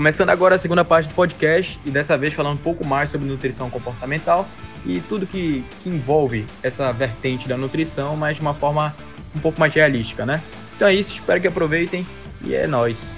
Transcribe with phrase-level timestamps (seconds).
[0.00, 3.28] Começando agora a segunda parte do podcast e dessa vez falando um pouco mais sobre
[3.28, 4.46] nutrição comportamental
[4.86, 8.96] e tudo que, que envolve essa vertente da nutrição, mas de uma forma
[9.36, 10.42] um pouco mais realística, né?
[10.74, 12.06] Então é isso, espero que aproveitem
[12.42, 13.14] e é nóis.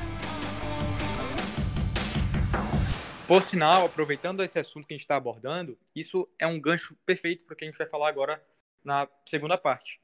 [3.28, 7.44] Por sinal, aproveitando esse assunto que a gente está abordando, isso é um gancho perfeito
[7.44, 8.42] para o que a gente vai falar agora
[8.84, 10.01] na segunda parte.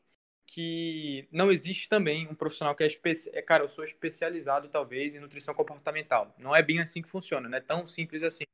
[0.51, 3.30] Que não existe também um profissional que é, especi...
[3.37, 6.34] É, cara, eu sou especializado talvez em nutrição comportamental.
[6.38, 8.45] Não é bem assim que funciona, não é tão simples assim.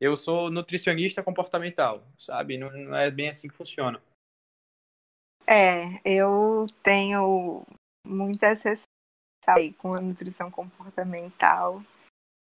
[0.00, 2.56] Eu sou nutricionista comportamental, sabe?
[2.56, 4.00] Não, não é bem assim que funciona.
[5.44, 7.66] É, eu tenho
[8.06, 8.62] muitas
[9.46, 11.82] aí com a nutrição comportamental,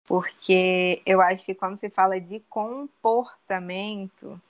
[0.05, 4.41] porque eu acho que quando se fala de comportamento,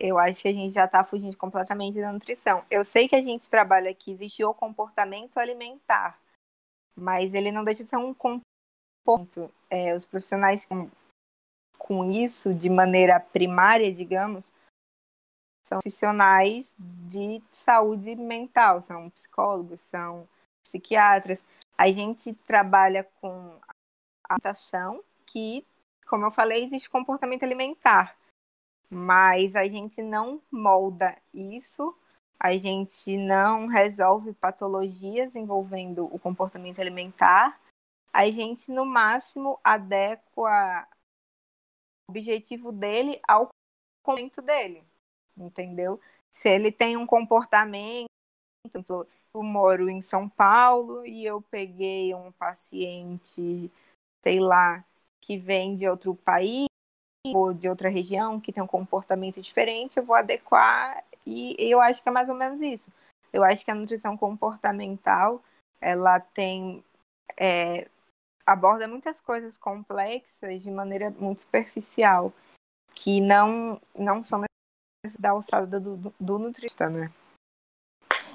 [0.00, 2.64] eu acho que a gente já está fugindo completamente da nutrição.
[2.70, 6.18] Eu sei que a gente trabalha aqui, existe o comportamento alimentar,
[6.94, 8.44] mas ele não deixa de ser um comportamento.
[9.70, 10.90] É, os profissionais com,
[11.78, 14.52] com isso, de maneira primária, digamos,
[15.64, 20.28] são profissionais de saúde mental, são psicólogos, são
[20.62, 21.42] psiquiatras.
[21.76, 23.58] A gente trabalha com
[24.28, 25.66] alimentação, que,
[26.06, 28.17] como eu falei, existe comportamento alimentar,
[28.90, 31.96] mas a gente não molda isso,
[32.38, 37.60] a gente não resolve patologias envolvendo o comportamento alimentar,
[38.12, 40.88] a gente, no máximo, adequa
[42.08, 43.48] o objetivo dele ao
[44.02, 44.82] comportamento dele,
[45.36, 46.00] entendeu?
[46.30, 48.08] Se ele tem um comportamento,
[49.34, 53.70] eu moro em São Paulo e eu peguei um paciente,
[54.22, 54.84] sei lá,
[55.20, 56.67] que vem de outro país
[57.34, 62.02] ou de outra região que tem um comportamento diferente, eu vou adequar e eu acho
[62.02, 62.90] que é mais ou menos isso.
[63.32, 65.42] Eu acho que a nutrição comportamental
[65.80, 66.82] ela tem
[67.36, 67.88] é,
[68.46, 72.32] aborda muitas coisas complexas de maneira muito superficial
[72.94, 74.44] que não não são
[75.18, 77.12] da alçada do, do, do nutricionista, né?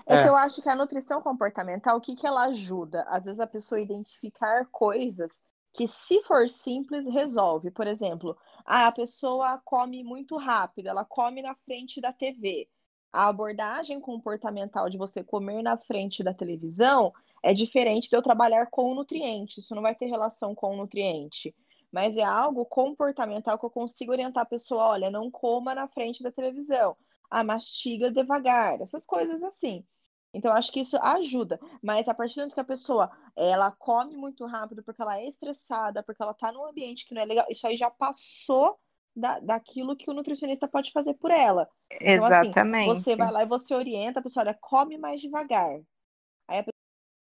[0.06, 3.04] É, que eu acho que a nutrição comportamental, o que, que ela ajuda?
[3.04, 7.72] Às vezes a pessoa identificar coisas que, se for simples, resolve.
[7.72, 12.68] Por exemplo, ah, a pessoa come muito rápido, ela come na frente da TV.
[13.12, 17.14] A abordagem comportamental de você comer na frente da televisão
[17.44, 19.60] é diferente de eu trabalhar com o nutriente.
[19.60, 21.56] Isso não vai ter relação com o nutriente.
[21.92, 26.24] Mas é algo comportamental que eu consigo orientar a pessoa: olha, não coma na frente
[26.24, 26.98] da televisão.
[27.30, 28.82] Ah, mastiga devagar.
[28.82, 29.86] Essas coisas assim.
[30.34, 31.60] Então, acho que isso ajuda.
[31.82, 35.28] Mas a partir do momento que a pessoa ela come muito rápido porque ela é
[35.28, 38.80] estressada, porque ela está num ambiente que não é legal, isso aí já passou
[39.16, 41.70] da, daquilo que o nutricionista pode fazer por ela.
[42.02, 42.92] Então, Exatamente.
[42.92, 45.80] Assim, você vai lá e você orienta a pessoa, olha, come mais devagar.
[46.48, 46.66] Aí a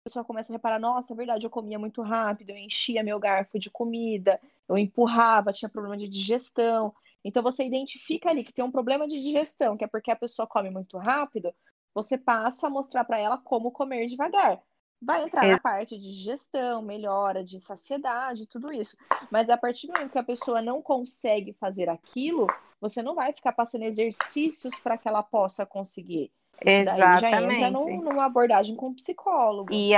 [0.04, 3.60] pessoa começa a reparar, nossa, é verdade, eu comia muito rápido, eu enchia meu garfo
[3.60, 6.94] de comida, eu empurrava, tinha problema de digestão.
[7.24, 10.48] Então você identifica ali que tem um problema de digestão, que é porque a pessoa
[10.48, 11.54] come muito rápido,
[11.96, 14.62] você passa a mostrar para ela como comer devagar.
[15.02, 15.52] Vai entrar é.
[15.54, 18.98] na parte de digestão, melhora de saciedade, tudo isso.
[19.32, 22.48] Mas a partir do momento que a pessoa não consegue fazer aquilo,
[22.82, 26.32] você não vai ficar passando exercícios para que ela possa conseguir.
[26.62, 27.22] Isso Exatamente.
[27.22, 29.72] já entra num, numa abordagem com psicólogo.
[29.74, 29.94] E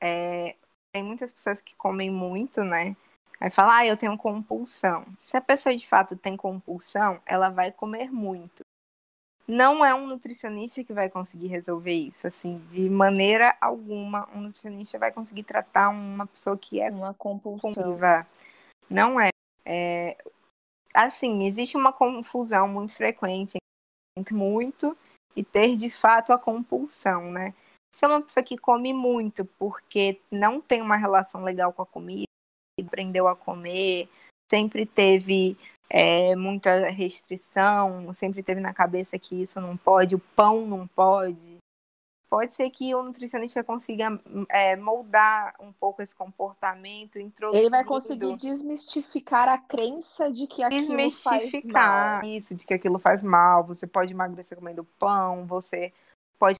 [0.00, 0.56] é,
[0.92, 2.94] tem muitas pessoas que comem muito, né?
[3.40, 5.06] Aí fala, ah, eu tenho compulsão.
[5.18, 8.62] Se a pessoa de fato tem compulsão, ela vai comer muito
[9.50, 14.96] não é um nutricionista que vai conseguir resolver isso, assim, de maneira alguma, um nutricionista
[14.96, 18.24] vai conseguir tratar uma pessoa que é uma compulsiva.
[18.88, 19.30] Não é.
[19.64, 20.16] é.
[20.94, 23.58] Assim, existe uma confusão muito frequente
[24.16, 24.96] entre muito
[25.34, 27.52] e ter de fato a compulsão, né?
[27.92, 31.86] Se é uma pessoa que come muito porque não tem uma relação legal com a
[31.86, 32.26] comida,
[32.80, 34.08] aprendeu a comer,
[34.48, 35.56] sempre teve
[35.92, 41.58] é, muita restrição, sempre teve na cabeça que isso não pode, o pão não pode.
[42.30, 47.62] Pode ser que o nutricionista consiga é, moldar um pouco esse comportamento, introduzir.
[47.62, 52.24] Ele vai conseguir desmistificar a crença de que aquilo desmistificar faz mal.
[52.24, 53.64] isso, de que aquilo faz mal.
[53.64, 55.92] Você pode emagrecer comendo pão, você
[56.38, 56.54] pode.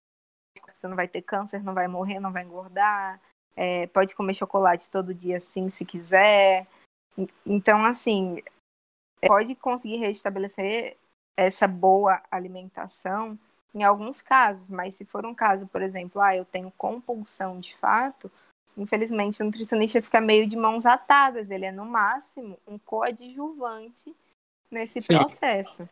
[0.75, 3.21] Você não vai ter câncer, não vai morrer, não vai engordar.
[3.55, 6.67] É, pode comer chocolate todo dia, sim, se quiser.
[7.47, 8.43] Então, assim,
[9.27, 10.97] pode conseguir restabelecer
[11.37, 13.39] essa boa alimentação
[13.75, 17.77] em alguns casos, mas se for um caso, por exemplo, ah, eu tenho compulsão de
[17.77, 18.31] fato,
[18.77, 24.15] infelizmente o nutricionista fica meio de mãos atadas, ele é no máximo um coadjuvante
[24.71, 25.17] nesse Sim.
[25.17, 25.89] processo.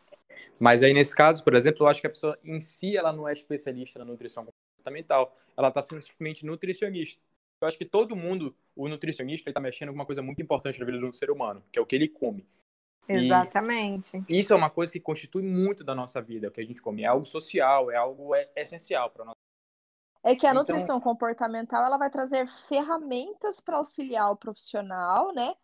[0.59, 3.27] Mas aí nesse caso, por exemplo, eu acho que a pessoa em si ela não
[3.27, 7.21] é especialista na nutrição comportamental, ela está sendo simplesmente nutricionista.
[7.61, 10.85] Eu acho que todo mundo, o nutricionista, está mexendo com uma coisa muito importante na
[10.85, 12.45] vida do ser humano, que é o que ele come.
[13.09, 14.23] Exatamente.
[14.29, 16.81] E isso é uma coisa que constitui muito da nossa vida, o que a gente
[16.81, 17.03] come.
[17.03, 19.35] É algo social, é algo é, essencial para nós.
[20.23, 20.61] É que a então...
[20.61, 25.55] nutrição comportamental ela vai trazer ferramentas para auxiliar o profissional, né?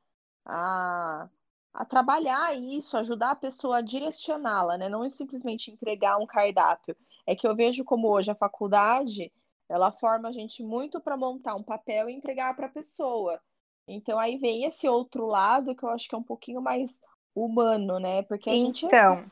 [0.46, 1.30] A,
[1.74, 4.90] a trabalhar isso, ajudar a pessoa a direcioná-la, né?
[4.90, 6.96] Não é simplesmente entregar um cardápio.
[7.28, 9.32] É que eu vejo como hoje a faculdade
[9.68, 13.42] ela forma a gente muito para montar um papel e entregar para a pessoa.
[13.88, 17.02] Então aí vem esse outro lado que eu acho que é um pouquinho mais
[17.36, 18.24] humano, né?
[18.24, 19.26] Porque a então, gente é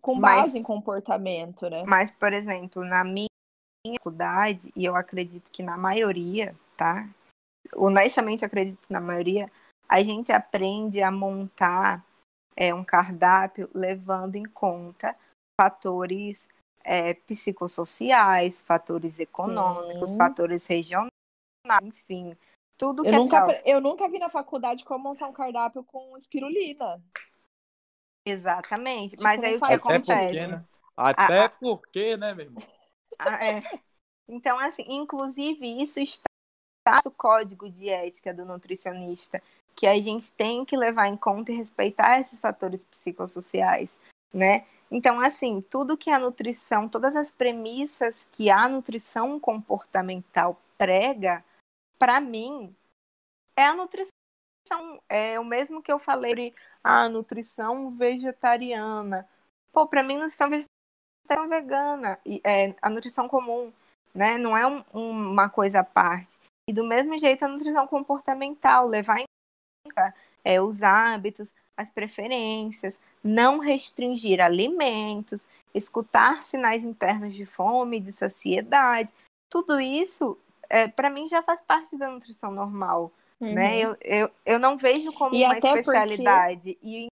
[0.00, 1.82] com base mas, em comportamento, né?
[1.84, 3.28] Mas, por exemplo, na minha
[3.96, 7.08] faculdade, e eu acredito que na maioria, tá?
[7.74, 9.50] Honestamente, acredito que na maioria,
[9.88, 12.04] a gente aprende a montar
[12.56, 15.16] é, um cardápio levando em conta
[15.60, 16.48] fatores
[16.84, 20.16] é, psicossociais, fatores econômicos, Sim.
[20.16, 21.10] fatores regionais,
[21.82, 22.36] enfim,
[22.78, 26.16] tudo que eu é nunca, Eu nunca vi na faculdade como montar um cardápio com
[26.16, 27.02] espirulina.
[28.26, 29.10] Exatamente.
[29.10, 30.24] Tipo, Mas aí o que acontece?
[30.24, 30.64] Porque, né?
[30.96, 32.62] Até ah, porque, né, meu irmão?
[33.18, 33.62] Ah, é.
[34.28, 36.28] Então, assim, inclusive, isso está
[37.04, 39.42] no código de ética do nutricionista,
[39.74, 43.90] que a gente tem que levar em conta e respeitar esses fatores psicossociais,
[44.32, 44.66] né?
[44.90, 51.44] Então, assim, tudo que a nutrição, todas as premissas que a nutrição comportamental prega,
[51.98, 52.74] para mim,
[53.56, 54.12] é a nutrição.
[55.08, 59.28] É o mesmo que eu falei a ah, nutrição vegetariana.
[59.70, 60.70] Pô, para mim, nutrição vegetariana
[61.30, 63.70] é vegana, e, é, a nutrição comum,
[64.14, 64.38] né?
[64.38, 66.38] Não é um, uma coisa à parte.
[66.66, 69.24] E do mesmo jeito, a nutrição comportamental, levar em
[69.84, 78.12] conta é, os hábitos, as preferências, não restringir alimentos, escutar sinais internos de fome, de
[78.12, 79.12] saciedade.
[79.50, 80.38] Tudo isso,
[80.70, 83.12] é, para mim, já faz parte da nutrição normal.
[83.40, 83.48] Né?
[83.48, 83.54] Uhum.
[83.54, 83.78] Né?
[83.78, 86.74] Eu, eu, eu não vejo como e uma especialidade.
[86.74, 86.88] Porque...
[86.88, 87.08] E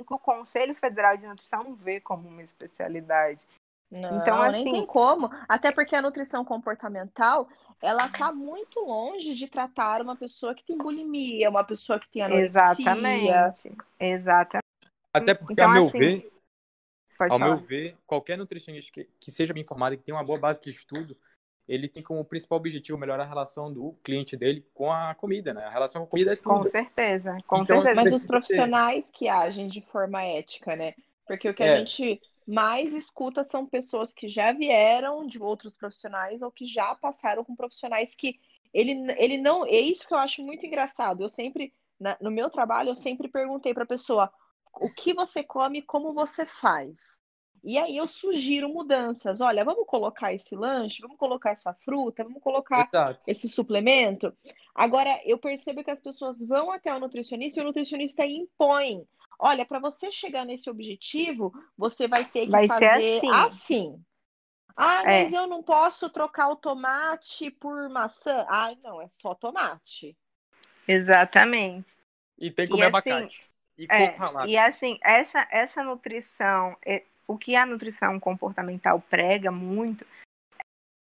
[0.00, 3.46] o Conselho Federal de Nutrição não vê como uma especialidade.
[3.90, 5.30] Não, então, assim, nem tem como.
[5.46, 7.46] Até porque a nutrição comportamental,
[7.80, 12.22] ela está muito longe de tratar uma pessoa que tem bulimia, uma pessoa que tem
[12.22, 12.46] anorexia.
[12.46, 13.76] Exatamente.
[14.00, 14.62] Exatamente.
[15.12, 16.32] Até porque, então, ao meu assim, ver,
[17.20, 17.46] ao falar.
[17.46, 20.70] meu ver, qualquer nutricionista que, que seja bem informado, que tenha uma boa base de
[20.70, 21.14] estudo,
[21.68, 25.64] ele tem como principal objetivo melhorar a relação do cliente dele com a comida, né?
[25.64, 26.48] A relação com a comida é tudo.
[26.48, 27.94] Com certeza, com então, certeza.
[27.94, 30.94] Mas os profissionais que agem de forma ética, né?
[31.26, 31.72] Porque o que é.
[31.72, 36.94] a gente mais escuta são pessoas que já vieram de outros profissionais ou que já
[36.94, 38.40] passaram com profissionais que
[38.74, 39.64] ele, ele não.
[39.64, 41.22] É isso que eu acho muito engraçado.
[41.22, 44.32] Eu sempre, na, no meu trabalho, eu sempre perguntei para a pessoa
[44.80, 47.21] o que você come, como você faz.
[47.62, 49.40] E aí eu sugiro mudanças.
[49.40, 53.20] Olha, vamos colocar esse lanche, vamos colocar essa fruta, vamos colocar Exato.
[53.26, 54.34] esse suplemento.
[54.74, 59.06] Agora, eu percebo que as pessoas vão até o nutricionista e o nutricionista impõe.
[59.38, 63.30] Olha, para você chegar nesse objetivo, você vai ter que vai fazer assim.
[63.30, 64.04] assim.
[64.76, 65.22] Ah, é.
[65.24, 65.36] mas é.
[65.36, 68.44] eu não posso trocar o tomate por maçã.
[68.48, 70.16] Ah, não, é só tomate.
[70.88, 71.96] Exatamente.
[72.38, 73.52] E tem que comer e, assim, abacate.
[73.78, 74.16] E, é,
[74.46, 76.76] e assim, essa, essa nutrição,
[77.32, 80.06] o que a nutrição comportamental prega muito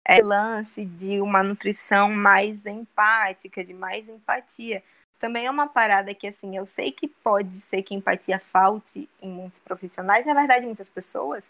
[0.06, 4.82] é o lance de uma nutrição mais empática, de mais empatia.
[5.20, 9.30] Também é uma parada que, assim, eu sei que pode ser que empatia falte em
[9.30, 11.48] muitos profissionais, na verdade, muitas pessoas,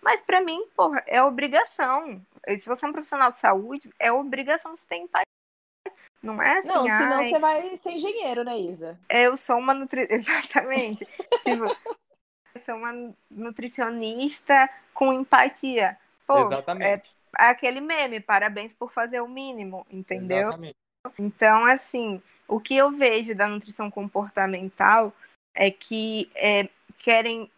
[0.00, 2.20] mas para mim, porra, é obrigação.
[2.48, 5.24] Se você é um profissional de saúde, é obrigação você ter empatia.
[6.22, 6.68] Não é assim.
[6.68, 8.98] Não, senão ai, você vai ser engenheiro, né, Isa?
[9.08, 10.32] Eu sou uma nutricionista.
[10.32, 11.06] Exatamente.
[11.42, 11.64] tipo,
[12.68, 15.96] ser uma nutricionista com empatia.
[16.26, 17.14] Pô, Exatamente.
[17.38, 20.48] É, é aquele meme, parabéns por fazer o mínimo, entendeu?
[20.48, 20.76] Exatamente.
[21.18, 25.14] Então, assim, o que eu vejo da nutrição comportamental
[25.54, 27.50] é que é, querem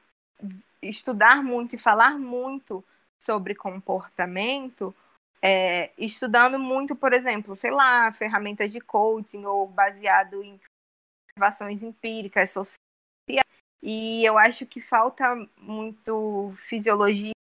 [0.81, 2.85] estudar muito e falar muito
[3.21, 4.95] sobre comportamento,
[5.43, 10.61] é, estudando muito, por exemplo, sei lá, ferramentas de coaching ou baseado em
[11.27, 17.33] observações empíricas sociais e eu acho que falta muito fisiologia,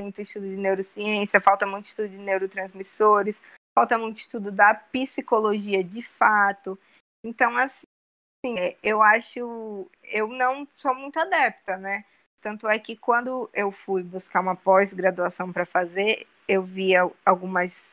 [0.00, 3.40] muito estudo de neurociência, falta muito estudo de neurotransmissores,
[3.76, 6.78] falta muito estudo da psicologia de fato.
[7.22, 9.90] Então, assim, é, eu acho.
[10.02, 12.04] Eu não sou muito adepta, né?
[12.40, 17.92] Tanto é que quando eu fui buscar uma pós-graduação para fazer, eu via algumas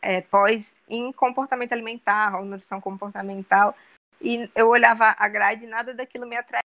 [0.00, 3.76] é, pós em comportamento alimentar, ou nutrição comportamental,
[4.22, 6.62] e eu olhava a grade e nada daquilo me atraía,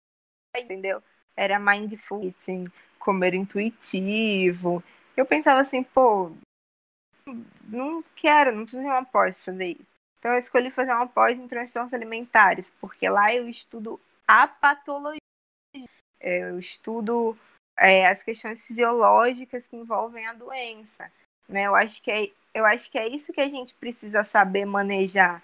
[0.56, 1.02] entendeu?
[1.36, 2.66] Era mindful eating,
[2.98, 4.82] comer intuitivo.
[5.16, 6.32] Eu pensava assim, pô,
[7.68, 9.94] não quero, não preciso de uma pós fazer isso.
[10.18, 15.20] Então eu escolhi fazer uma pós em transtornos alimentares, porque lá eu estudo a patologia,
[16.20, 17.36] eu estudo
[17.78, 21.10] é, as questões fisiológicas que envolvem a doença.
[21.48, 21.62] Né?
[21.62, 25.42] Eu, acho que é, eu acho que é isso que a gente precisa saber manejar,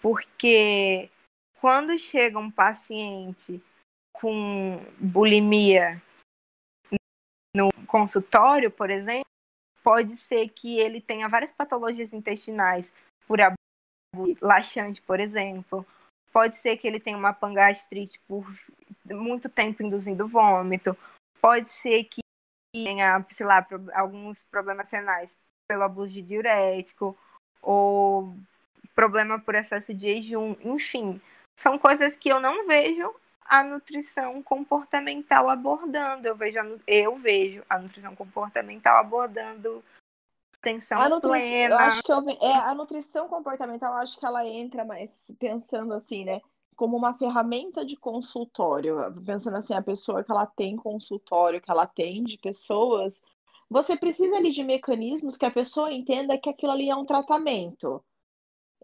[0.00, 1.08] porque
[1.60, 3.62] quando chega um paciente
[4.12, 6.02] com bulimia
[7.54, 9.26] no consultório, por exemplo,
[9.82, 12.92] pode ser que ele tenha várias patologias intestinais
[13.26, 13.38] por
[14.40, 15.86] laxante, por exemplo.
[16.32, 18.46] Pode ser que ele tenha uma pangastrite por
[19.04, 20.96] muito tempo induzindo vômito.
[21.40, 22.20] Pode ser que
[22.74, 25.30] tenha, sei lá, alguns problemas renais
[25.66, 27.16] pelo abuso de diurético
[27.62, 28.36] ou
[28.94, 31.20] problema por excesso de jejum, enfim,
[31.56, 36.26] são coisas que eu não vejo a nutrição comportamental abordando.
[36.26, 39.82] Eu vejo a, eu vejo a nutrição comportamental abordando
[40.60, 41.30] atenção a nutri...
[41.30, 41.74] plena.
[41.74, 45.94] Eu acho que eu, é, a nutrição comportamental, eu acho que ela entra mais pensando
[45.94, 46.40] assim, né?
[46.74, 48.96] Como uma ferramenta de consultório.
[49.24, 53.24] Pensando assim, a pessoa que ela tem consultório, que ela atende pessoas,
[53.70, 58.04] você precisa ali de mecanismos que a pessoa entenda que aquilo ali é um tratamento.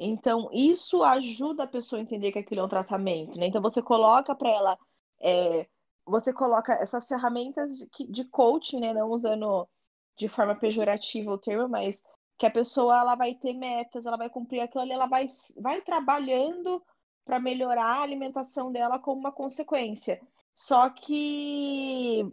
[0.04, 3.46] Então, isso ajuda a pessoa a entender que aquilo é um tratamento, né?
[3.46, 4.78] Então, você coloca para ela,
[5.20, 5.66] é,
[6.04, 8.92] você coloca essas ferramentas de, de coaching, né?
[8.92, 9.68] Não usando
[10.16, 12.02] de forma pejorativa o termo, mas
[12.38, 15.80] que a pessoa ela vai ter metas, ela vai cumprir aquilo ali, ela vai, vai
[15.80, 16.82] trabalhando
[17.24, 20.20] para melhorar a alimentação dela como uma consequência.
[20.54, 22.26] Só que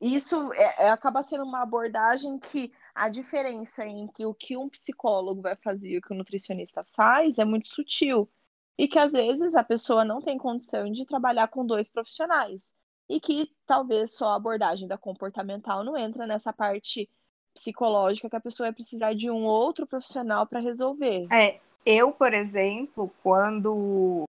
[0.00, 5.40] isso é, é, acaba sendo uma abordagem que a diferença entre o que um psicólogo
[5.40, 8.28] vai fazer e o que o nutricionista faz é muito sutil.
[8.76, 12.76] E que às vezes a pessoa não tem condição de trabalhar com dois profissionais.
[13.08, 17.08] E que talvez só a abordagem da comportamental não entra nessa parte
[17.54, 21.26] psicológica que a pessoa vai precisar de um outro profissional para resolver.
[21.32, 24.24] É, eu, por exemplo, quando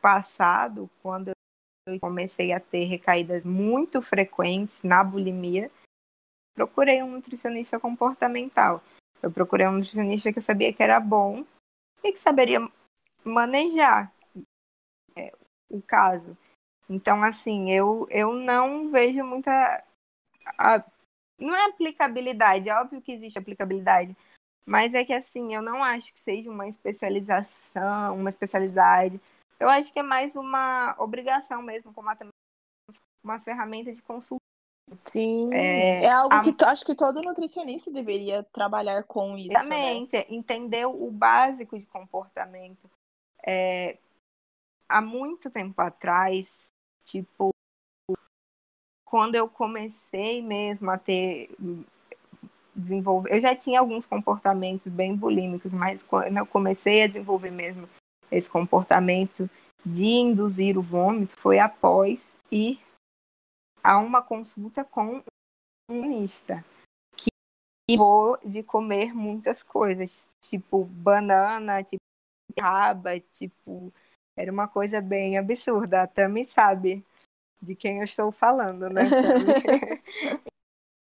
[0.00, 1.30] passado, quando
[1.86, 5.70] eu comecei a ter recaídas muito frequentes na bulimia,
[6.60, 8.82] procurei um nutricionista comportamental.
[9.22, 11.44] Eu procurei um nutricionista que eu sabia que era bom
[12.04, 12.60] e que saberia
[13.24, 14.12] manejar
[15.16, 15.32] é,
[15.70, 16.36] o caso.
[16.88, 19.50] Então, assim, eu, eu não vejo muita.
[20.58, 20.84] A,
[21.38, 24.14] não é aplicabilidade, é óbvio que existe aplicabilidade,
[24.66, 29.18] mas é que, assim, eu não acho que seja uma especialização, uma especialidade.
[29.58, 32.10] Eu acho que é mais uma obrigação mesmo, como
[33.24, 34.39] uma, ferramenta de consulta
[34.94, 36.40] Sim, é, é algo a...
[36.40, 39.48] que acho que todo nutricionista deveria trabalhar com isso.
[39.48, 39.54] Né?
[39.54, 40.24] Exatamente, né?
[40.28, 42.90] entender o básico de comportamento.
[43.46, 43.98] É,
[44.88, 46.48] há muito tempo atrás,
[47.04, 47.50] tipo,
[49.04, 51.50] quando eu comecei mesmo a ter
[52.74, 57.88] desenvolver, eu já tinha alguns comportamentos bem bulímicos, mas quando eu comecei a desenvolver mesmo
[58.30, 59.48] esse comportamento
[59.84, 62.80] de induzir o vômito foi após ir
[63.82, 65.22] a uma consulta com um
[65.90, 66.64] nutricionista
[67.16, 72.00] que vou de comer muitas coisas, tipo banana, tipo
[72.58, 73.92] raba, tipo
[74.36, 76.02] era uma coisa bem absurda.
[76.02, 77.04] A Tami sabe
[77.60, 79.02] de quem eu estou falando, né?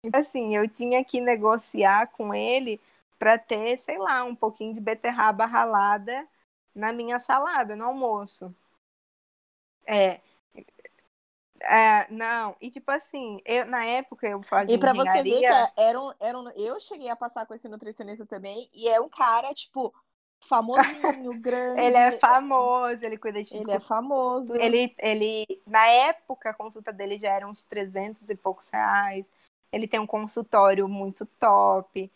[0.06, 2.80] então, assim, eu tinha que negociar com ele
[3.20, 6.28] para ter, sei lá, um pouquinho de beterraba ralada
[6.74, 8.56] na minha salada, no almoço.
[9.86, 10.22] É,
[11.66, 15.46] é, não, e tipo assim, eu, na época eu fazia E pra você ver que
[15.46, 19.02] é, era um, era um, eu cheguei a passar com esse nutricionista também, e é
[19.02, 19.94] um cara, tipo,
[20.42, 21.82] famosinho, grande.
[21.82, 24.56] ele é famoso, ele cuida de Ele é famoso.
[24.56, 29.26] Ele, ele, na época, a consulta dele já era uns 300 e poucos reais.
[29.72, 32.12] Ele tem um consultório muito top.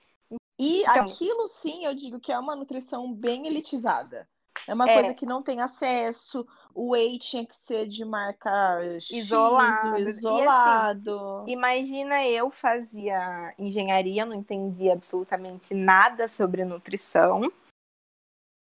[0.57, 4.27] E então, aquilo sim, eu digo que é uma nutrição bem elitizada.
[4.69, 6.47] É uma é, coisa que não tem acesso.
[6.75, 8.79] O whey tinha que ser de marca
[9.11, 9.97] isolado.
[9.97, 11.09] X, isolado.
[11.09, 17.41] E assim, imagina eu fazia engenharia, não entendia absolutamente nada sobre nutrição.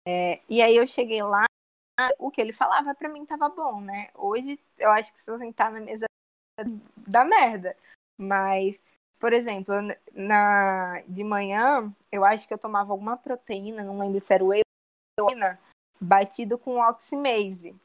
[0.07, 1.45] É, e aí eu cheguei lá,
[2.17, 4.09] o que ele falava para mim tava bom, né?
[4.15, 6.05] Hoje eu acho que se eu sentar na mesa
[6.95, 7.77] da merda.
[8.17, 8.81] Mas,
[9.19, 9.75] por exemplo,
[10.13, 14.61] na, de manhã, eu acho que eu tomava alguma proteína, não lembro se era whey
[15.19, 15.35] ou
[16.01, 17.75] batido com oximase.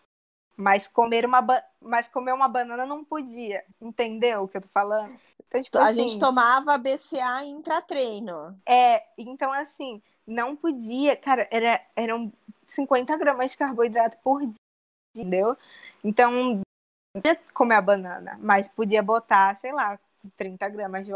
[0.57, 1.45] Mas comer uma,
[1.81, 3.63] mas comer uma banana não podia.
[3.79, 5.15] Entendeu o que eu tô falando?
[5.47, 8.59] Então, tipo, a assim, gente tomava BCA intratreino.
[8.67, 11.15] É, então assim, não podia.
[11.15, 12.33] Cara, era, eram
[12.67, 14.55] 50 gramas de carboidrato por dia,
[15.15, 15.57] entendeu?
[16.03, 16.63] Então,
[17.13, 19.99] podia comer a banana, mas podia botar, sei lá,
[20.39, 21.13] 30 gramas de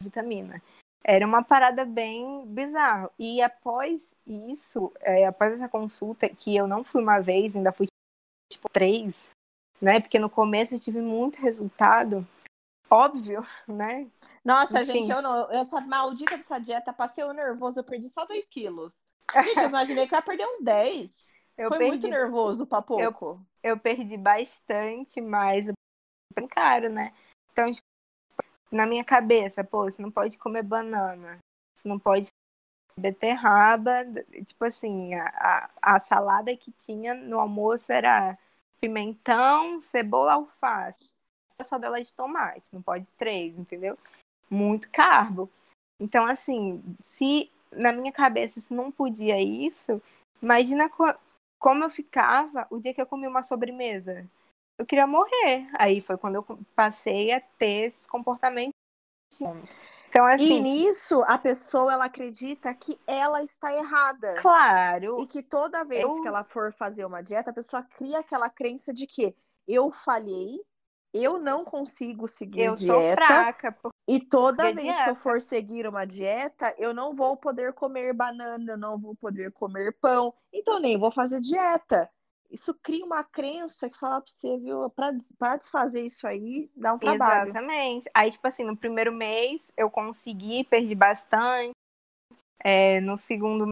[0.00, 0.62] vitamina.
[1.04, 3.10] Era uma parada bem bizarra.
[3.18, 7.86] E após isso, é, após essa consulta, que eu não fui uma vez, ainda fui
[8.50, 9.30] tipo três,
[9.80, 10.00] né?
[10.00, 12.26] Porque no começo eu tive muito resultado.
[12.88, 14.06] Óbvio, né?
[14.44, 14.92] Nossa, Enfim.
[14.92, 15.50] gente, eu não.
[15.50, 18.94] Essa maldita dessa dieta, passei o nervoso, eu perdi só dois quilos.
[19.44, 21.32] Gente, eu imaginei que eu ia perder uns 10.
[21.56, 23.40] Eu Foi perdi, muito nervoso pra pouco.
[23.62, 25.66] Eu, eu perdi bastante, mas
[26.34, 27.14] bem caro, né?
[27.50, 27.86] Então, tipo,
[28.72, 31.38] na minha cabeça, pô, você não pode comer banana,
[31.76, 32.28] você não pode
[32.96, 34.04] beterraba,
[34.44, 38.38] tipo assim, a, a, salada que tinha no almoço era
[38.80, 41.10] pimentão, cebola, alface.
[41.62, 43.96] Só dela de tomate, não pode três, entendeu?
[44.50, 45.48] Muito carbo.
[46.00, 46.82] Então, assim,
[47.14, 50.02] se na minha cabeça se não podia isso,
[50.42, 51.04] imagina co
[51.58, 54.26] como eu ficava o dia que eu comi uma sobremesa.
[54.82, 55.68] Eu queria morrer.
[55.74, 58.74] Aí foi quando eu passei a ter esse comportamento.
[60.08, 64.34] Então, assim, e nisso, a pessoa ela acredita que ela está errada.
[64.34, 65.20] Claro.
[65.20, 66.20] E que toda vez eu...
[66.20, 69.36] que ela for fazer uma dieta, a pessoa cria aquela crença de que
[69.68, 70.60] eu falhei,
[71.14, 72.92] eu não consigo seguir eu dieta.
[72.92, 73.76] Eu sou fraca.
[74.08, 75.04] E toda vez dieta.
[75.04, 79.14] que eu for seguir uma dieta, eu não vou poder comer banana, eu não vou
[79.14, 82.10] poder comer pão, então nem vou fazer dieta.
[82.52, 84.90] Isso cria uma crença que fala pra você, viu?
[84.90, 87.48] Pra, pra desfazer isso aí, dá um trabalho.
[87.48, 88.10] Exatamente.
[88.12, 91.72] Aí, tipo assim, no primeiro mês eu consegui, perdi bastante.
[92.62, 93.68] É, no segundo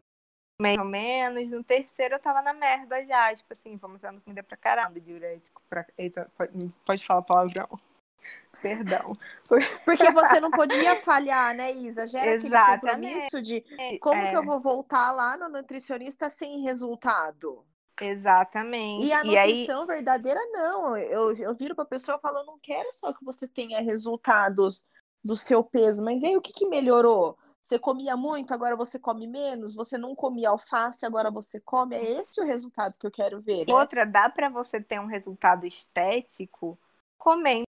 [0.59, 1.47] mês, ou menos.
[1.47, 3.33] No terceiro eu tava na merda já.
[3.35, 5.61] Tipo assim, vamos dando comida pra caramba, diurético.
[5.69, 5.85] Pra...
[5.95, 7.69] Eita, pode, pode falar palavrão.
[8.61, 9.15] Perdão.
[9.85, 12.07] Porque você não podia falhar, né, Isa?
[12.07, 12.55] Gera Exatamente.
[12.55, 14.31] aquele compromisso de como é.
[14.31, 17.63] que eu vou voltar lá no nutricionista sem resultado?
[18.01, 19.05] Exatamente.
[19.05, 19.87] E a nutrição e aí...
[19.87, 20.97] verdadeira, não.
[20.97, 24.85] Eu, eu viro pra pessoa e falo, eu não quero só que você tenha resultados
[25.23, 27.37] do seu peso, mas aí o que, que melhorou?
[27.61, 29.75] Você comia muito, agora você come menos.
[29.75, 31.95] Você não comia alface, agora você come.
[31.95, 33.67] É esse o resultado que eu quero ver.
[33.67, 33.73] Né?
[33.73, 36.77] Outra, dá para você ter um resultado estético
[37.17, 37.65] comendo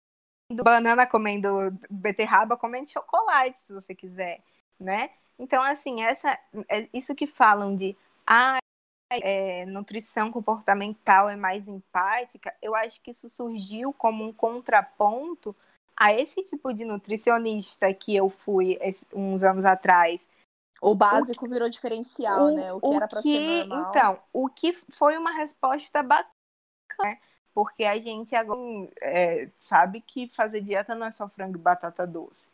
[0.63, 4.41] banana, comendo beterraba, comendo chocolate, se você quiser,
[4.79, 5.09] né?
[5.37, 6.37] Então, assim, essa,
[6.69, 8.59] é isso que falam de ah,
[9.11, 15.55] é, nutrição comportamental é mais empática, eu acho que isso surgiu como um contraponto
[15.95, 18.77] a esse tipo de nutricionista que eu fui
[19.13, 20.27] uns anos atrás.
[20.81, 22.73] O básico o, virou diferencial, o, né?
[22.73, 23.89] O que o era para ser normal.
[23.89, 26.31] Então, o que foi uma resposta bacana,
[27.03, 27.19] né?
[27.53, 28.59] Porque a gente agora
[29.01, 32.49] é, sabe que fazer dieta não é só frango e batata doce.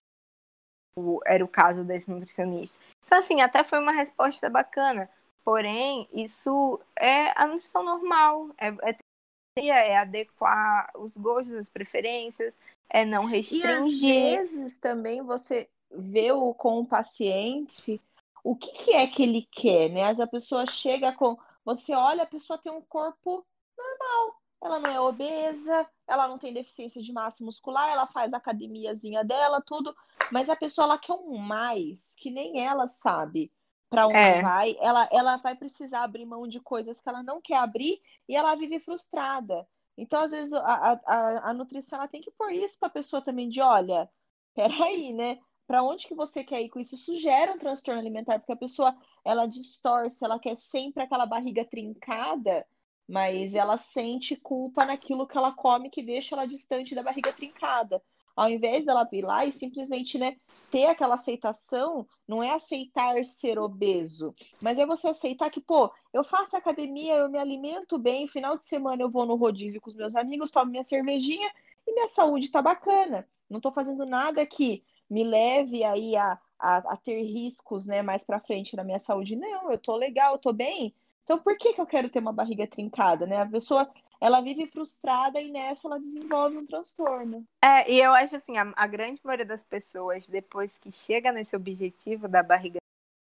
[1.26, 2.84] Era o caso desse nutricionista.
[3.06, 5.10] Então, assim, até foi uma resposta bacana.
[5.48, 8.50] Porém, isso é a nutrição normal.
[8.58, 12.54] É, é, é adequar os gostos, as preferências,
[12.90, 14.14] é não restringir.
[14.14, 18.02] E às vezes também você vê o, com o paciente
[18.44, 20.04] o que, que é que ele quer, né?
[20.04, 21.38] As a pessoa chega com.
[21.64, 23.46] Você olha, a pessoa tem um corpo
[23.78, 24.36] normal.
[24.62, 29.24] Ela não é obesa, ela não tem deficiência de massa muscular, ela faz a academiazinha
[29.24, 29.96] dela, tudo.
[30.30, 33.50] Mas a pessoa ela quer um mais que nem ela sabe
[33.90, 34.42] para onde é.
[34.42, 34.76] vai.
[34.80, 38.56] Ela, ela vai precisar abrir mão de coisas que ela não quer abrir e ela
[38.56, 39.68] vive frustrada.
[39.98, 43.22] Então, às vezes, a, a, a nutrição ela tem que pôr isso para a pessoa
[43.22, 44.10] também de, olha,
[44.54, 45.40] peraí, né?
[45.66, 46.96] Para onde que você quer ir com isso?
[46.96, 48.96] Isso gera um transtorno alimentar, porque a pessoa,
[49.26, 52.66] ela distorce, ela quer sempre aquela barriga trincada,
[53.08, 58.02] mas ela sente culpa naquilo que ela come que deixa ela distante da barriga trincada.
[58.38, 60.38] Ao invés dela vir lá e simplesmente, né,
[60.70, 66.24] ter aquela aceitação não é aceitar ser obeso, mas é você aceitar que, pô, eu
[66.24, 69.96] faço academia, eu me alimento bem, final de semana eu vou no rodízio com os
[69.96, 71.52] meus amigos, tomo minha cervejinha
[71.88, 73.28] e minha saúde tá bacana.
[73.50, 78.24] Não tô fazendo nada que me leve aí a, a, a ter riscos, né, mais
[78.24, 79.36] para frente na minha saúde.
[79.36, 80.94] Não, eu tô legal, eu tô bem.
[81.24, 83.42] Então, por que, que eu quero ter uma barriga trincada, né?
[83.42, 87.46] A pessoa ela vive frustrada e nessa ela desenvolve um transtorno.
[87.64, 91.56] É, e eu acho assim, a, a grande maioria das pessoas, depois que chega nesse
[91.56, 92.78] objetivo da barriga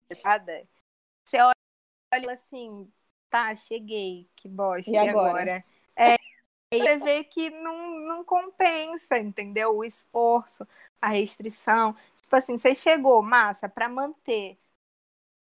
[0.07, 0.67] tratada,
[1.25, 1.37] você
[2.13, 2.91] olha assim,
[3.29, 5.29] tá, cheguei, que bosta, e, e agora?
[5.29, 5.65] agora?
[5.95, 6.15] É,
[6.73, 9.77] e você vê que não, não compensa, entendeu?
[9.77, 10.67] O esforço,
[11.01, 11.95] a restrição.
[12.17, 14.57] Tipo assim, você chegou, massa, para manter.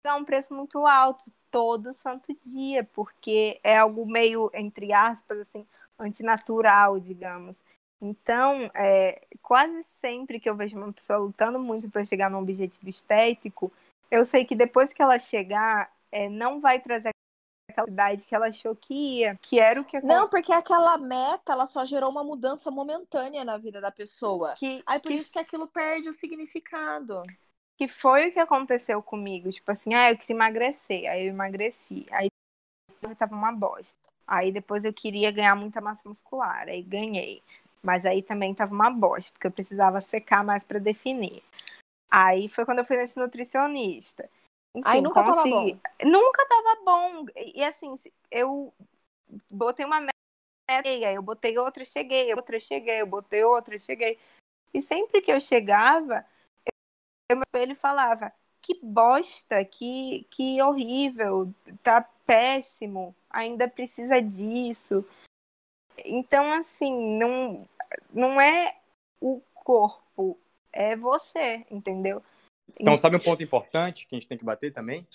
[0.04, 5.68] É um preço muito alto todo santo dia, porque é algo meio, entre aspas, assim,
[6.00, 7.64] antinatural, digamos.
[8.02, 12.90] Então, é, quase sempre que eu vejo uma pessoa lutando muito para chegar num objetivo
[12.90, 13.72] estético,
[14.10, 17.12] eu sei que depois que ela chegar, é, não vai trazer
[17.70, 21.54] aquela idade que ela achou que ia, que era o que Não, porque aquela meta,
[21.54, 24.56] ela só gerou uma mudança momentânea na vida da pessoa.
[24.56, 25.14] Que, Aí por que...
[25.16, 27.22] isso que aquilo perde o significado
[27.82, 29.50] que foi o que aconteceu comigo.
[29.50, 32.06] Tipo assim, ah, eu queria emagrecer, aí eu emagreci.
[32.12, 32.30] Aí
[33.02, 33.98] eu tava uma bosta.
[34.28, 37.42] Aí depois eu queria ganhar muita massa muscular, aí ganhei.
[37.82, 41.42] Mas aí também tava uma bosta, porque eu precisava secar mais para definir.
[42.12, 44.30] Aí foi quando eu fui nesse nutricionista.
[44.76, 45.50] Enfim, aí nunca consegui...
[45.50, 45.80] tava bom.
[46.04, 47.26] Nunca tava bom.
[47.36, 47.96] E assim,
[48.30, 48.72] eu
[49.52, 54.20] botei uma meta, aí eu botei outra, cheguei, outra, cheguei, eu botei outra, cheguei.
[54.72, 56.24] E sempre que eu chegava,
[57.54, 65.06] ele falava, que bosta, que, que horrível, tá péssimo, ainda precisa disso.
[66.06, 67.58] Então, assim, não,
[68.14, 68.78] não é
[69.20, 70.40] o corpo,
[70.72, 72.24] é você, entendeu?
[72.80, 75.08] Então, sabe um ponto importante que a gente tem que bater também?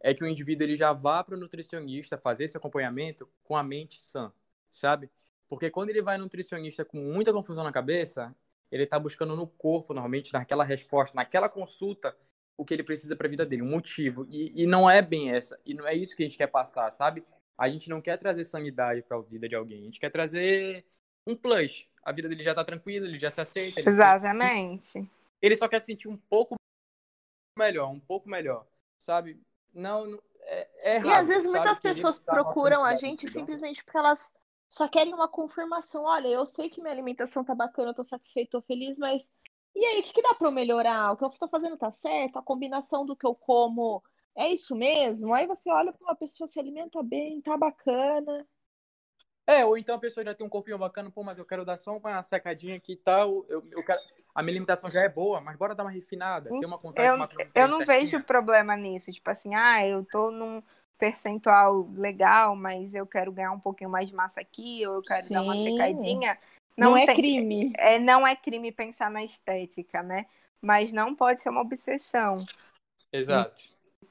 [0.00, 3.62] É que o indivíduo ele já vá para o nutricionista fazer esse acompanhamento com a
[3.62, 4.32] mente sã,
[4.70, 5.10] sabe?
[5.48, 8.34] Porque quando ele vai no nutricionista com muita confusão na cabeça,
[8.70, 12.16] ele está buscando no corpo, normalmente, naquela resposta, naquela consulta,
[12.56, 14.26] o que ele precisa para a vida dele, um motivo.
[14.28, 16.90] E, e não é bem essa, e não é isso que a gente quer passar,
[16.92, 17.24] sabe?
[17.56, 20.84] A gente não quer trazer sanidade para a vida de alguém, a gente quer trazer
[21.26, 21.86] um plus.
[22.02, 23.80] A vida dele já está tranquila, ele já se aceita.
[23.80, 24.86] Exatamente.
[24.86, 25.10] Se...
[25.40, 26.54] Ele só quer sentir um pouco
[27.58, 28.66] melhor, um pouco melhor,
[28.98, 29.40] sabe?
[29.72, 34.34] Não, é, é errado, E às vezes muitas pessoas procuram a gente simplesmente porque elas
[34.74, 36.02] só querem uma confirmação.
[36.02, 39.32] Olha, eu sei que minha alimentação tá bacana, eu tô satisfeito, tô feliz, mas
[39.72, 41.12] e aí, o que, que dá para eu melhorar?
[41.12, 42.38] O que eu estou fazendo tá certo?
[42.38, 44.02] A combinação do que eu como
[44.36, 45.32] é isso mesmo?
[45.32, 48.46] Aí você olha para uma pessoa se alimenta bem, tá bacana.
[49.46, 51.76] É, ou então a pessoa já tem um corpinho bacana, pô, mas eu quero dar
[51.76, 53.46] só uma secadinha aqui e tal.
[53.48, 54.00] Eu, eu quero...
[54.34, 56.50] A minha alimentação já é boa, mas bora dar uma refinada.
[56.50, 58.00] Ter uma contagem, eu, uma eu não certinha.
[58.00, 59.12] vejo problema nisso.
[59.12, 60.60] Tipo assim, ah, eu tô num
[60.98, 65.24] percentual legal, mas eu quero ganhar um pouquinho mais de massa aqui, ou eu quero
[65.24, 65.34] Sim.
[65.34, 66.38] dar uma secadinha.
[66.76, 67.72] Não, não é tem, crime.
[67.76, 70.26] É, não é crime pensar na estética, né?
[70.60, 72.36] Mas não pode ser uma obsessão.
[73.12, 73.62] Exato.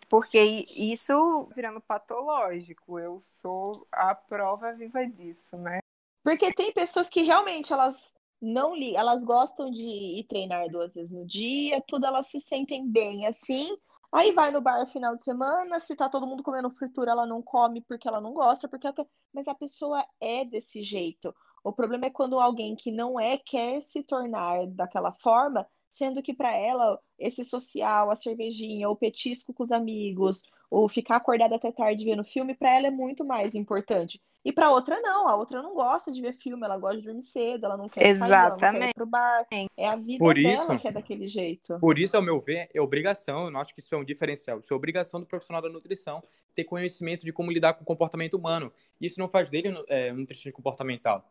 [0.10, 0.40] Porque
[0.76, 3.00] isso virando patológico.
[3.00, 5.80] Eu sou a prova viva disso, né?
[6.24, 11.12] Porque tem pessoas que realmente elas não li, elas gostam de ir treinar duas vezes
[11.12, 13.76] no dia, tudo elas se sentem bem assim.
[14.14, 17.42] Aí vai no bar final de semana, se tá todo mundo comendo fritura, ela não
[17.42, 18.96] come porque ela não gosta, porque ela...
[19.34, 21.34] mas a pessoa é desse jeito.
[21.64, 26.32] O problema é quando alguém que não é quer se tornar daquela forma, sendo que
[26.32, 30.44] para ela esse social, a cervejinha, o petisco com os amigos,
[30.74, 34.20] ou ficar acordada até tarde vendo filme, para ela é muito mais importante.
[34.44, 37.22] E para outra não, a outra não gosta de ver filme, ela gosta de dormir
[37.22, 38.32] cedo, ela não quer Exatamente.
[38.32, 39.46] sair, ela não quer ir pro bar.
[39.78, 41.78] É a vida por dela isso, que é daquele jeito.
[41.80, 44.60] Por isso, ao meu ver, é obrigação, eu não acho que isso é um diferencial,
[44.62, 46.24] isso é obrigação do profissional da nutrição
[46.56, 48.74] ter conhecimento de como lidar com o comportamento humano.
[49.00, 51.24] Isso não faz dele é, um nutricionista comportamental.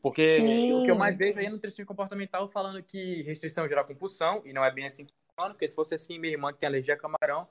[0.00, 0.72] Porque Sim.
[0.72, 4.54] o que eu mais vejo aí é nutrição comportamental falando que restrição gera compulsão, e
[4.54, 5.06] não é bem assim
[5.36, 7.46] porque se fosse assim, minha irmã que tem alergia a camarão,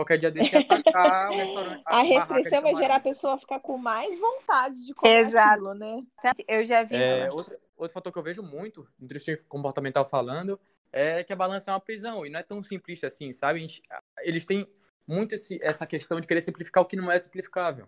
[0.00, 1.82] qualquer dia desse ia atacar o restaurante.
[1.86, 5.48] A, a restrição vai gerar a pessoa ficar com mais vontade de comer Exato.
[5.50, 6.02] aquilo, né?
[6.48, 6.96] Eu já vi.
[6.96, 10.58] É, outro, outro fator que eu vejo muito, nutrição comportamental falando,
[10.92, 13.60] é que a balança é uma prisão, e não é tão simplista assim, sabe?
[13.60, 13.82] Gente,
[14.20, 14.66] eles têm
[15.06, 17.86] muito esse, essa questão de querer simplificar o que não é simplificável.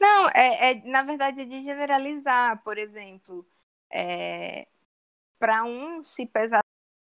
[0.00, 3.46] Não, é, é na verdade é de generalizar, por exemplo,
[3.90, 4.66] é,
[5.38, 6.60] para um se pesar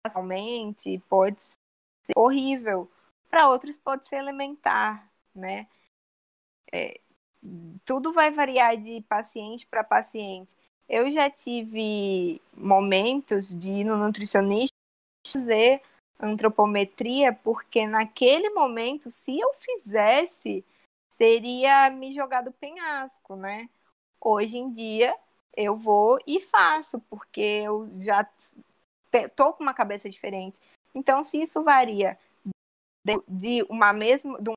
[0.06, 2.90] realmente pode ser horrível,
[3.30, 5.68] para outros pode ser elementar, né?
[6.72, 7.00] É,
[7.84, 10.52] tudo vai variar de paciente para paciente.
[10.88, 14.74] Eu já tive momentos de ir no nutricionista
[15.26, 15.80] fazer
[16.18, 20.64] antropometria, porque naquele momento, se eu fizesse,
[21.08, 23.68] seria me jogar do penhasco, né?
[24.20, 25.16] Hoje em dia
[25.56, 28.26] eu vou e faço, porque eu já
[29.34, 30.60] tô com uma cabeça diferente.
[30.94, 32.18] Então, se isso varia
[33.04, 34.54] de, de uma mesma de um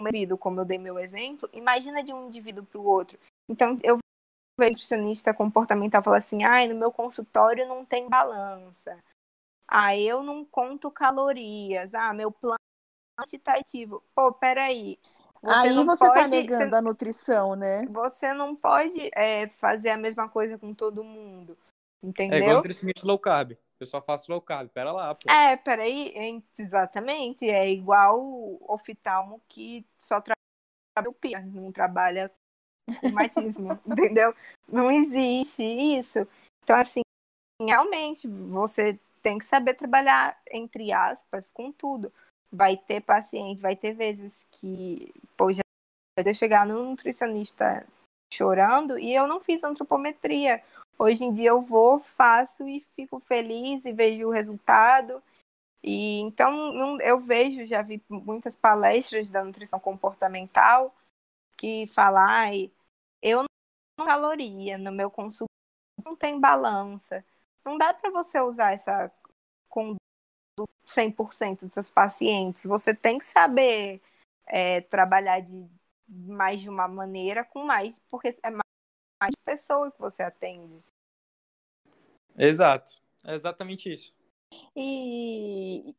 [0.00, 3.18] indivíduo, como eu dei meu exemplo, imagina de um indivíduo para o outro.
[3.48, 3.98] Então, eu
[4.58, 8.98] vejo nutricionista comportamental falar assim: "Ai, no meu consultório não tem balança.
[9.68, 11.94] Ah, eu não conto calorias.
[11.94, 12.58] Ah, meu plano
[13.18, 14.02] quantitativo.
[14.14, 14.98] Pô, peraí.
[15.42, 17.86] Você Aí você está negando você, a nutrição, né?
[17.86, 21.56] Você não pode é, fazer a mesma coisa com todo mundo.
[22.02, 22.38] Entendeu?
[22.38, 23.56] É igual nutricionista low carb.
[23.84, 24.68] Eu só faço low carb.
[24.70, 25.30] Pera lá, pô.
[25.30, 26.42] É, peraí.
[26.58, 27.48] Exatamente.
[27.48, 32.30] É igual o oftalmo que só trabalha o pia, não trabalha
[33.00, 34.34] com matismo, entendeu?
[34.66, 36.26] Não existe isso.
[36.62, 37.02] Então, assim,
[37.60, 42.12] realmente, você tem que saber trabalhar, entre aspas, com tudo
[42.54, 45.62] vai ter paciente, vai ter vezes que, pô, já
[46.16, 47.84] eu chegar no nutricionista
[48.32, 50.62] chorando e eu não fiz antropometria.
[50.98, 55.22] Hoje em dia eu vou, faço e fico feliz e vejo o resultado.
[55.82, 60.94] E então eu vejo, já vi muitas palestras da nutrição comportamental
[61.56, 62.70] que falam,
[63.22, 63.44] eu
[63.98, 65.48] não caloria no meu consumo,
[66.04, 67.24] não tem balança.
[67.64, 69.10] Não dá para você usar essa
[69.68, 69.98] conduta
[70.86, 72.64] 100% dos seus pacientes.
[72.64, 74.00] Você tem que saber
[74.46, 75.68] é, trabalhar de
[76.08, 78.63] mais de uma maneira com mais, porque é mais,
[79.20, 80.82] mais pessoa que você atende.
[82.36, 84.14] Exato, é exatamente isso.
[84.76, 85.94] E,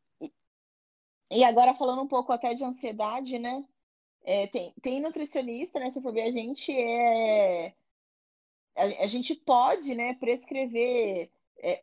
[1.30, 3.64] e agora falando um pouco até de ansiedade, né?
[4.22, 5.88] É, tem, tem nutricionista, né?
[5.88, 7.74] Se for ver, a gente é.
[8.74, 11.82] A, a gente pode né, prescrever é,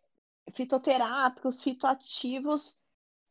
[0.51, 2.79] fitoterápicos, fitoativos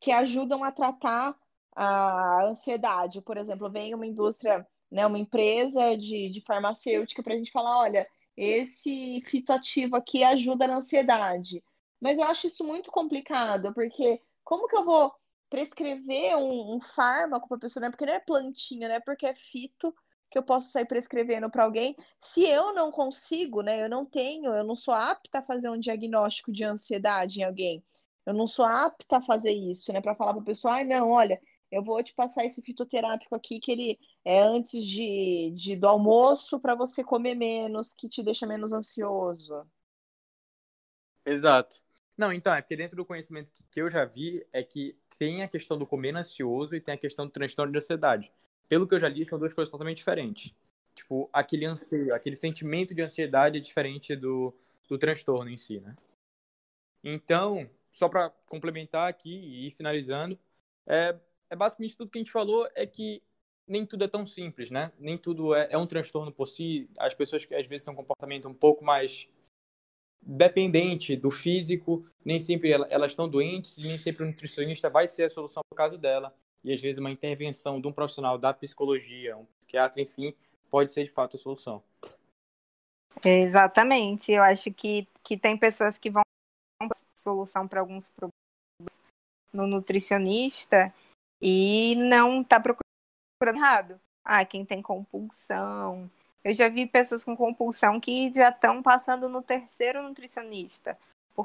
[0.00, 1.38] que ajudam a tratar
[1.76, 3.22] a ansiedade.
[3.22, 7.78] Por exemplo, vem uma indústria, né, uma empresa de, de farmacêutica para a gente falar,
[7.78, 11.64] olha, esse fitoativo aqui ajuda na ansiedade.
[12.00, 15.12] Mas eu acho isso muito complicado, porque como que eu vou
[15.48, 17.90] prescrever um, um fármaco para a pessoa, né?
[17.90, 19.00] Porque não é plantinha, né?
[19.00, 19.94] Porque é fito
[20.30, 21.94] que eu posso sair prescrevendo para alguém.
[22.20, 23.84] Se eu não consigo, né?
[23.84, 27.84] Eu não tenho, eu não sou apta a fazer um diagnóstico de ansiedade em alguém.
[28.26, 30.00] Eu não sou apta a fazer isso, né?
[30.00, 33.60] Para falar para a pessoa, ah, não, olha, eu vou te passar esse fitoterápico aqui
[33.60, 38.46] que ele é antes de, de do almoço para você comer menos, que te deixa
[38.46, 39.66] menos ansioso.
[41.24, 41.82] Exato.
[42.16, 45.48] Não, então, é porque dentro do conhecimento que eu já vi é que tem a
[45.48, 48.32] questão do comer ansioso e tem a questão do transtorno de ansiedade.
[48.68, 50.54] Pelo que eu já li, são duas coisas totalmente diferentes.
[50.94, 54.54] Tipo, aquele anseio, aquele sentimento de ansiedade é diferente do,
[54.88, 55.96] do transtorno em si, né?
[57.02, 60.38] Então, só para complementar aqui e ir finalizando,
[60.86, 61.18] é,
[61.50, 63.22] é basicamente tudo que a gente falou é que
[63.72, 64.92] nem tudo é tão simples, né?
[64.98, 66.90] Nem tudo é, é um transtorno por si.
[66.98, 69.26] As pessoas que às vezes têm um comportamento um pouco mais
[70.20, 75.30] dependente do físico, nem sempre elas estão doentes, nem sempre o nutricionista vai ser a
[75.30, 76.36] solução para o caso dela.
[76.62, 80.34] E às vezes uma intervenção de um profissional da psicologia, um psiquiatra, enfim,
[80.70, 81.82] pode ser de fato a solução.
[83.24, 84.30] Exatamente.
[84.32, 86.22] Eu acho que, que tem pessoas que vão
[87.16, 88.32] solução para alguns problemas
[89.52, 90.92] no nutricionista
[91.40, 92.91] e não está procurando
[93.48, 94.00] errado.
[94.24, 96.10] Ah, quem tem compulsão.
[96.44, 100.98] Eu já vi pessoas com compulsão que já estão passando no terceiro nutricionista
[101.34, 101.44] por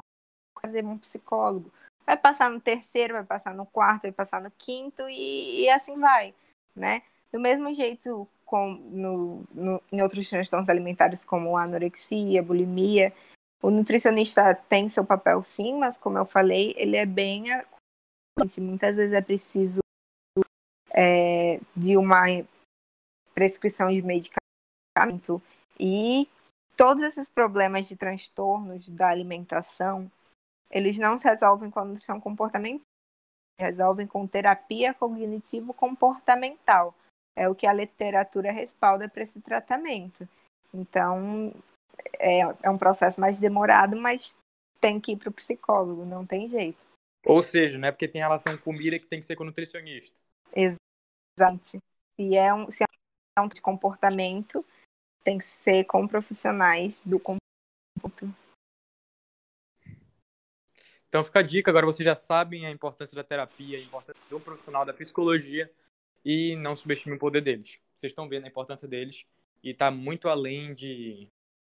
[0.60, 1.72] fazer um psicólogo.
[2.04, 5.98] Vai passar no terceiro, vai passar no quarto, vai passar no quinto e, e assim
[5.98, 6.34] vai,
[6.74, 7.02] né?
[7.30, 13.12] Do mesmo jeito com, no, no, em outros transtornos alimentares como anorexia, bulimia,
[13.60, 17.44] o nutricionista tem seu papel sim, mas como eu falei, ele é bem
[18.58, 19.80] muitas vezes é preciso
[20.98, 22.24] é, de uma
[23.34, 25.40] prescrição de medicamento
[25.78, 26.28] e
[26.76, 30.10] todos esses problemas de transtornos da alimentação
[30.70, 32.80] eles não se resolvem com a nutrição comportamental
[33.58, 36.94] resolvem com terapia cognitivo comportamental
[37.36, 40.28] é o que a literatura respalda para esse tratamento
[40.74, 41.52] então
[42.18, 44.36] é, é um processo mais demorado, mas
[44.80, 46.78] tem que ir para o psicólogo, não tem jeito.
[47.26, 50.20] Ou seja, não é porque tem relação com comida que tem que ser com nutricionista.
[51.38, 51.78] Exatamente.
[52.16, 54.64] Se é um, se é um de comportamento,
[55.22, 58.36] tem que ser com profissionais do comportamento.
[61.08, 64.38] Então fica a dica, agora vocês já sabem a importância da terapia, a importância do
[64.38, 65.70] profissional da psicologia
[66.24, 67.78] e não subestime o poder deles.
[67.94, 69.24] Vocês estão vendo a importância deles
[69.62, 71.28] e está muito além de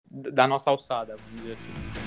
[0.06, 2.01] da nossa alçada, vamos dizer assim.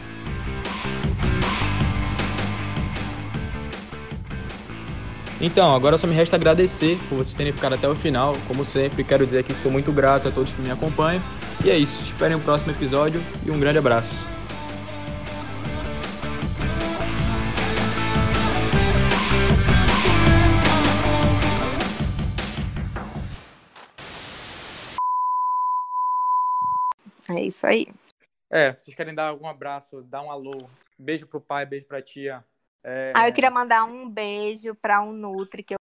[5.41, 8.35] Então, agora só me resta agradecer por vocês terem ficado até o final.
[8.47, 11.23] Como sempre, quero dizer que sou muito grato a todos que me acompanham.
[11.65, 14.11] E é isso, esperem o próximo episódio e um grande abraço.
[27.31, 27.87] É isso aí.
[28.51, 30.57] É, vocês querem dar algum abraço, dar um alô,
[30.99, 32.45] beijo pro pai, beijo pra tia.
[32.85, 33.13] É...
[33.17, 35.79] Ah, eu queria mandar um beijo para um Nutri que eu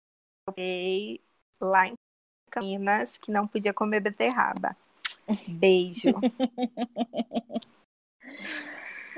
[0.48, 1.22] peguei
[1.62, 1.94] lá em
[2.50, 4.76] Campinas, que não podia comer beterraba.
[5.48, 6.10] Beijo.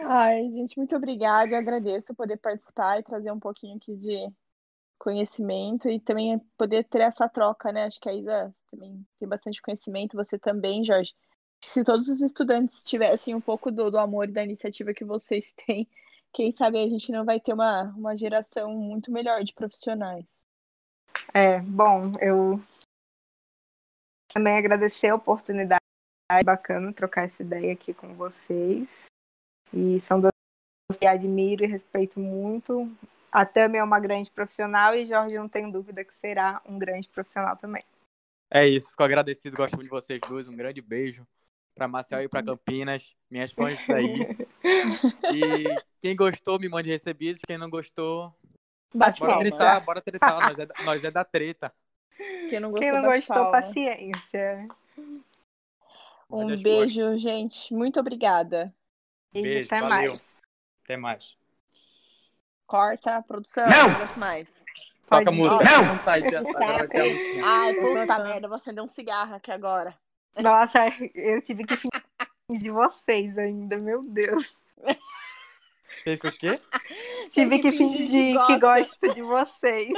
[0.02, 1.52] Ai, gente, muito obrigada.
[1.52, 4.32] Eu agradeço poder participar e trazer um pouquinho aqui de
[4.98, 7.86] conhecimento e também poder ter essa troca, né?
[7.86, 11.14] Acho que a Isa também tem bastante conhecimento, você também, Jorge
[11.64, 15.54] se todos os estudantes tivessem um pouco do, do amor e da iniciativa que vocês
[15.66, 15.88] têm,
[16.34, 20.26] quem sabe a gente não vai ter uma, uma geração muito melhor de profissionais.
[21.34, 22.62] É, bom, eu
[24.34, 25.82] também agradecer a oportunidade,
[26.32, 28.88] é bacana trocar essa ideia aqui com vocês.
[29.74, 30.32] E são duas
[31.00, 32.92] que admiro e respeito muito
[33.32, 37.08] A Tami é uma grande profissional e Jorge não tem dúvida que será um grande
[37.10, 37.84] profissional também.
[38.52, 40.48] É isso, fico agradecido, gosto muito de vocês dois.
[40.48, 41.28] Um grande beijo
[41.76, 44.38] para Marcel e para Campinas, minhas fãs daí.
[45.34, 47.42] E quem gostou, me mande recebidos.
[47.48, 48.34] Quem não gostou,
[48.94, 49.50] Bate bora palma.
[49.50, 50.40] tretar, bora tretar.
[50.42, 51.74] Nós é, da- nós é da treta.
[52.50, 54.68] Quem não gostou, Quem não gostou, paciência.
[56.30, 57.74] Um as beijo, gente.
[57.74, 58.74] Muito obrigada.
[59.34, 60.12] Beijo, Beijo, até valeu.
[60.14, 60.24] mais.
[60.84, 61.38] Até mais.
[62.68, 63.66] Corta, produção.
[63.68, 64.18] Não!
[64.18, 64.64] Mais.
[65.08, 65.64] Pode Toca música.
[65.64, 66.00] Não!
[66.06, 67.42] Aí.
[67.44, 69.98] Ai, puta merda, vou acender um cigarro aqui agora.
[70.38, 70.80] Nossa,
[71.14, 72.04] eu tive que fingir
[72.50, 74.56] de vocês ainda, meu Deus.
[76.04, 76.62] Teve o quê?
[77.32, 78.60] Tive que que fingir que fingir que gosta.
[78.60, 79.90] gosto de vocês.